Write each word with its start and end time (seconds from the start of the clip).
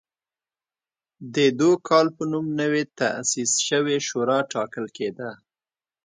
د 1.35 1.37
دوکال 1.59 2.07
په 2.15 2.23
نوم 2.31 2.47
نوې 2.61 2.83
تاسیس 2.99 3.51
شوې 3.67 3.97
شورا 4.07 4.39
ټاکل 4.53 4.85
کېده 4.97 5.29